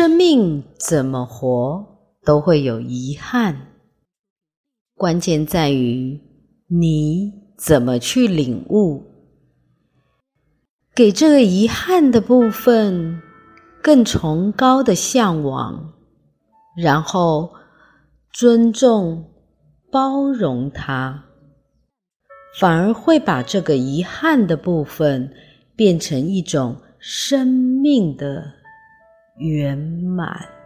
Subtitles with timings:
[0.00, 1.84] 生命怎么活
[2.24, 3.66] 都会有遗憾，
[4.94, 6.18] 关键在于
[6.68, 9.04] 你怎么去领悟，
[10.94, 13.20] 给这个遗憾的部分
[13.82, 15.92] 更崇高的向往，
[16.74, 17.50] 然后
[18.32, 19.30] 尊重、
[19.92, 21.24] 包容它，
[22.58, 25.30] 反而会把这个遗憾的部分
[25.76, 28.59] 变成一种生命的
[29.40, 30.59] 圆满。